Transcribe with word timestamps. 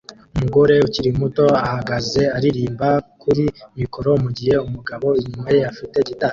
Umugore 0.35 0.75
ukiri 0.87 1.09
muto 1.19 1.45
ahagaze 1.67 2.21
aririmba 2.37 2.89
kuri 3.21 3.43
mikoro 3.79 4.09
mugihe 4.23 4.55
umugabo 4.67 5.07
inyuma 5.21 5.49
ye 5.55 5.61
afite 5.71 5.97
gitari 6.09 6.29